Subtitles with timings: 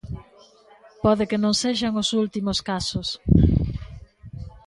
[1.03, 3.07] Pode que non sexan os últimos casos.